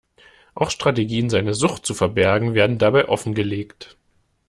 [0.55, 3.97] Auch Strategien, seine Sucht zu verbergen, werden dabei offengelegt.